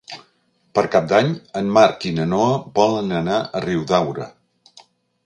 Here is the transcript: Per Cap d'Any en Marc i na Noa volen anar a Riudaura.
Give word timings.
Per 0.77 0.83
Cap 0.93 1.09
d'Any 1.11 1.27
en 1.61 1.69
Marc 1.75 2.07
i 2.11 2.13
na 2.21 2.25
Noa 2.31 2.55
volen 2.79 3.13
anar 3.21 3.37
a 3.39 3.63
Riudaura. 3.67 4.27